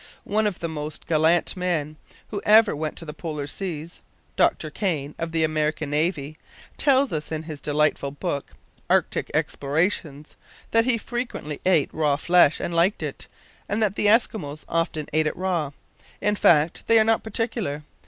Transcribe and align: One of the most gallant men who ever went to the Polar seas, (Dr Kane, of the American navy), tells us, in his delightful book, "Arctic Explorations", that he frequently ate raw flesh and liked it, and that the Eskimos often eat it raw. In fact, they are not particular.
One 0.23 0.47
of 0.47 0.57
the 0.57 0.67
most 0.67 1.05
gallant 1.05 1.55
men 1.55 1.95
who 2.29 2.41
ever 2.43 2.75
went 2.75 2.95
to 2.97 3.05
the 3.05 3.13
Polar 3.13 3.45
seas, 3.45 4.01
(Dr 4.35 4.71
Kane, 4.71 5.13
of 5.19 5.31
the 5.31 5.43
American 5.43 5.91
navy), 5.91 6.37
tells 6.75 7.13
us, 7.13 7.31
in 7.31 7.43
his 7.43 7.61
delightful 7.61 8.09
book, 8.09 8.53
"Arctic 8.89 9.29
Explorations", 9.35 10.35
that 10.71 10.85
he 10.85 10.97
frequently 10.97 11.61
ate 11.67 11.93
raw 11.93 12.15
flesh 12.15 12.59
and 12.59 12.73
liked 12.73 13.03
it, 13.03 13.27
and 13.69 13.79
that 13.83 13.93
the 13.95 14.07
Eskimos 14.07 14.65
often 14.67 15.07
eat 15.13 15.27
it 15.27 15.37
raw. 15.37 15.69
In 16.19 16.35
fact, 16.35 16.87
they 16.87 16.97
are 16.99 17.03
not 17.03 17.21
particular. 17.21 17.83